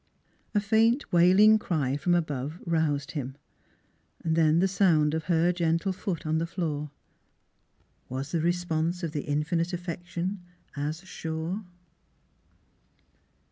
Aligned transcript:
A 0.55 0.59
faint, 0.59 1.13
wailing 1.13 1.59
cry 1.59 1.95
from 1.95 2.15
above 2.15 2.59
roused 2.65 3.11
him. 3.11 3.35
Then 4.25 4.57
the 4.57 4.67
sound 4.67 5.13
of 5.13 5.25
her 5.25 5.51
gentle 5.53 5.93
foot 5.93 6.25
on 6.25 6.39
the 6.39 6.47
floor. 6.47 6.89
Was 8.09 8.31
the 8.31 8.41
response 8.41 9.03
of 9.03 9.11
the 9.11 9.25
Infinite 9.25 9.73
Affection 9.73 10.41
as 10.75 11.01
sure? 11.01 11.63